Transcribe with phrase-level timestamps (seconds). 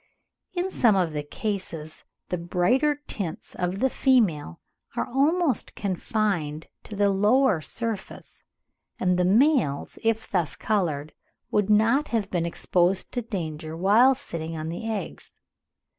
[0.55, 4.59] In some of the cases, the brighter tints of the female
[4.95, 8.41] are almost confined to the lower surface,
[8.99, 11.13] and the males, if thus coloured,
[11.51, 15.37] would not have been exposed to danger whilst sitting on the eggs.